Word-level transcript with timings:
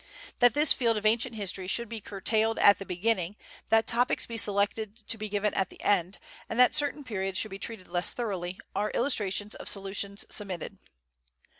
That 0.39 0.55
this 0.55 0.73
field 0.73 0.97
of 0.97 1.05
ancient 1.05 1.35
history 1.35 1.67
should 1.67 1.87
be 1.87 2.01
curtailed 2.01 2.57
at 2.57 2.79
the 2.79 2.87
beginning, 2.87 3.35
that 3.69 3.85
topics 3.85 4.25
be 4.25 4.35
selected 4.35 4.95
to 5.07 5.15
be 5.15 5.29
given 5.29 5.53
at 5.53 5.69
the 5.69 5.79
end, 5.83 6.17
and 6.49 6.59
that 6.59 6.73
certain 6.73 7.03
periods 7.03 7.37
should 7.37 7.51
be 7.51 7.59
treated 7.59 7.87
less 7.87 8.11
thoroughly, 8.11 8.59
are 8.75 8.89
illustrations 8.95 9.53
of 9.53 9.69
solutions 9.69 10.25
submitted. 10.27 10.79